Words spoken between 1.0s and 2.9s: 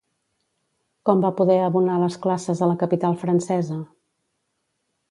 Com va poder abonar les classes a la